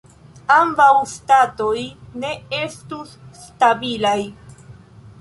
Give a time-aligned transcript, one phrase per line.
[0.53, 1.75] Ambaŭ statoj
[2.25, 3.15] ne estus
[3.45, 4.21] stabilaj.